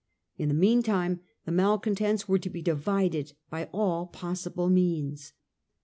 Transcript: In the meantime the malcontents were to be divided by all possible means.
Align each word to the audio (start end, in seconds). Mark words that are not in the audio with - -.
In 0.35 0.47
the 0.47 0.55
meantime 0.55 1.19
the 1.45 1.51
malcontents 1.51 2.27
were 2.27 2.39
to 2.39 2.49
be 2.49 2.63
divided 2.63 3.33
by 3.51 3.65
all 3.71 4.07
possible 4.07 4.67
means. 4.67 5.33